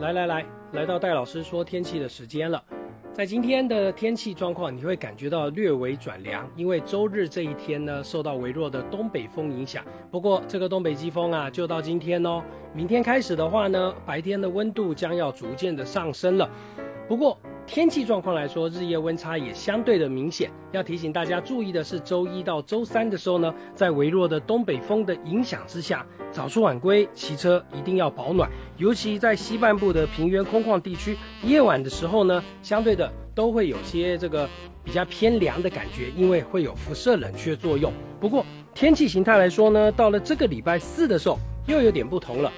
[0.00, 2.62] 来来来，来到戴老师说天气的时间了。
[3.12, 9.84] 在今天的天气状况，你会感觉到略微转凉，因为周日这一天呢，受到微弱的东北风影响。
[10.10, 12.42] 不过这个东北季风啊，就到今天哦。
[12.72, 16.48] 明天开始的话呢，白天的温度将要逐渐的上升了。
[17.06, 17.36] 不过
[17.72, 20.50] 天气状况来说，日夜温差也相对的明显。
[20.72, 28.50] 要提醒大家注意的是，周一到周三的时候呢，在微弱的东北风的影响之下，早出晚归骑车一定要保暖。
[28.76, 34.48] 尤其在西半部的平原空旷地区，夜晚的时候呢，相对的都会有些这个
[34.82, 37.92] 比较偏凉的感觉，因为会有辐射冷却作用。
[38.18, 42.52] 不过天气形态来说呢，到了这个礼拜四的时候，又有点不同了。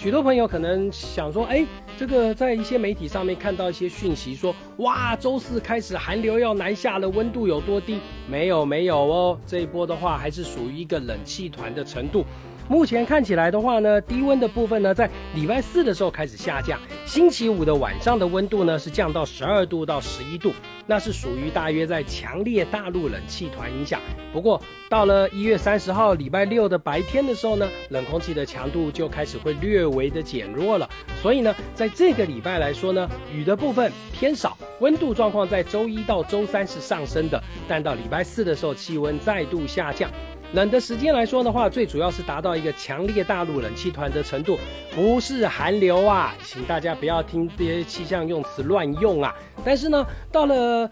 [0.00, 1.62] 许多朋友可能想说，哎，
[1.98, 7.98] 这个在一些媒体上面看到一些讯息，说，哇，周四开始寒流要南下了，温度有多低？
[8.26, 12.24] 没有，没有哦，这一波的话还是属于一个冷气团的程度。
[12.70, 20.52] 目前看起来的话呢，低温的部分呢，在礼拜四的时候开始下降，星期五的晚上的温度呢是降到十二度到十一度，
[20.86, 24.00] 那是属于大约在强烈大陆冷气团影响。
[24.32, 30.88] 不过到了一月三十号礼拜六的白天的时候呢，冷空气的强度就开始会略微的减弱了。
[31.20, 40.08] 所以呢，在这个礼拜来说呢，雨的部分偏少，温度状况在周一到周三是上升的，但到礼拜四的时候气温再度下降。
[40.52, 44.58] 冷的时间来说的话，最主要是达到一个强烈大陆冷气团的程度，
[44.94, 49.34] 不是寒流啊，请大家不要听这些气象用词乱用啊。
[49.64, 50.90] 但是呢，到了。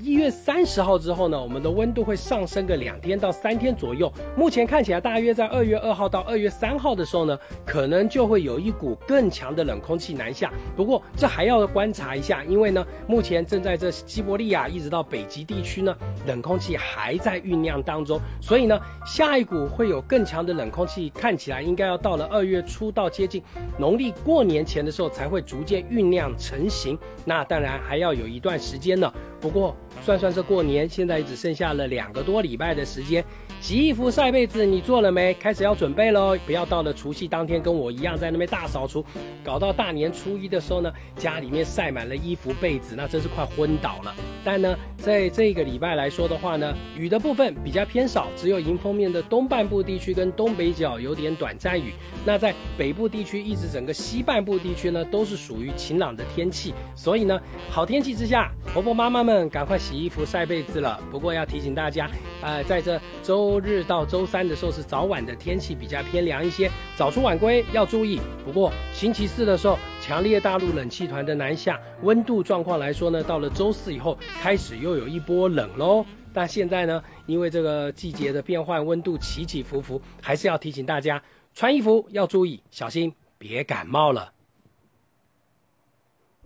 [0.00, 4.12] 一月三十号之后呢，我们的温度会上升个两天到三天左右。
[4.36, 10.52] 目前看起来，大约在二月二号到二月三号的时候呢，可能就会有一股更强的冷空气南下。
[10.76, 15.92] 不过这还要观察一下，因为呢，目前正在这西伯利亚一直到北极地区呢，
[16.28, 18.20] 冷空气还在酝酿当中。
[18.40, 23.42] 所以呢，下一股会有更强的冷空气，看起来应该要到了二月初到接近
[23.76, 26.96] 农历过年前的时候才会逐渐酝酿成型。
[27.24, 29.12] 那当然还要有一段时间呢。
[29.40, 33.24] 不过算算这过年，现在只剩下了两个多礼拜的时间。
[33.60, 35.34] 洗衣服、晒被子，你做了没？
[35.34, 36.36] 开始要准备喽！
[36.46, 39.04] 不要到了除夕当天跟我一样在那边大扫除，
[39.42, 44.14] 搞到大年初一的时候呢，家里面晒满了衣服、被子，那真是快昏倒了。
[44.44, 51.94] 但呢，在这个礼拜来说的话呢，雨的部分比较偏少，只有迎风面的东半部地区跟东北角有点短暂雨。
[52.26, 56.74] 那在北部地区一直整个西半部地区呢，都是属于晴朗的天气。
[56.94, 61.00] 所以呢，好天气之下，婆婆妈妈们赶快洗衣服、晒被子了。
[61.10, 62.10] 不过要提醒大家，
[62.42, 63.38] 呃，在这周。
[63.38, 68.20] 周日到周三的时候是早晚的天气比较偏凉一些，早出晚归要注意。
[68.44, 76.02] 不过星期四的时候，强烈大陆冷气团的南下，温度状况来说呢，到了周四以后开始又有一波冷喽。
[76.32, 84.32] 但现在呢，因为这个季节的变换，温度起起伏伏，还是要提醒大家穿衣服要注意，小心别感冒了。